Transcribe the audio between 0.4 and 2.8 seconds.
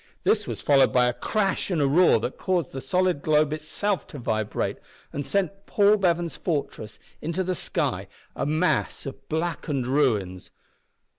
was followed by a crash and a roar that caused